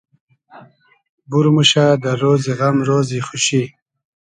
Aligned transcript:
بور 1.29 1.45
موشۂ 1.53 1.85
دۂ 2.01 2.11
رۉزی 2.21 2.53
غئم 2.59 2.77
رۉزی 2.87 3.19
خوشی 3.27 3.61